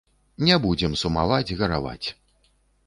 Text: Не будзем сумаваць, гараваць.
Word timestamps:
Не 0.47 0.55
будзем 0.63 0.97
сумаваць, 1.03 1.55
гараваць. 1.61 2.07